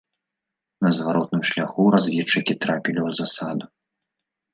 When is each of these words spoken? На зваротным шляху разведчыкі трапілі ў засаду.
На 0.85 0.91
зваротным 0.99 1.43
шляху 1.49 1.85
разведчыкі 1.95 2.53
трапілі 2.65 2.99
ў 3.07 3.19
засаду. 3.19 3.65